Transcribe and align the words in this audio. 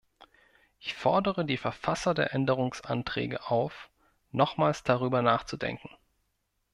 Ich 0.79 0.95
fordere 0.95 1.45
die 1.45 1.57
Verfasser 1.57 2.15
der 2.15 2.33
Änderungsanträge 2.33 3.47
auf, 3.51 3.91
nochmals 4.31 4.81
darüber 4.81 5.21
nachzudenken. 5.21 5.91